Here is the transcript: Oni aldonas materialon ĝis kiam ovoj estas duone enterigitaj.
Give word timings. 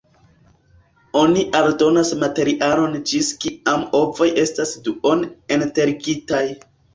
Oni 1.19 1.43
aldonas 1.59 2.11
materialon 2.23 2.95
ĝis 3.11 3.29
kiam 3.45 3.85
ovoj 4.01 4.31
estas 4.45 4.73
duone 4.89 5.31
enterigitaj. 5.59 6.43